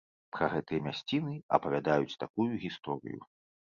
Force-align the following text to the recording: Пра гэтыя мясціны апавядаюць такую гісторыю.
Пра 0.37 0.47
гэтыя 0.53 0.85
мясціны 0.87 1.35
апавядаюць 1.59 2.19
такую 2.27 2.51
гісторыю. 2.69 3.19